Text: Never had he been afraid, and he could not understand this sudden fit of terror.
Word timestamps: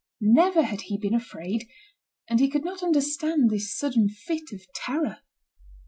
Never 0.19 0.63
had 0.63 0.81
he 0.81 0.97
been 0.97 1.13
afraid, 1.13 1.69
and 2.27 2.39
he 2.39 2.49
could 2.49 2.65
not 2.65 2.81
understand 2.81 3.51
this 3.51 3.77
sudden 3.77 4.09
fit 4.09 4.51
of 4.51 4.65
terror. 4.73 5.19